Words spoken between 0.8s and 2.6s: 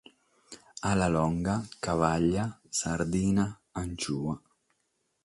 Alalonga, cavàllia,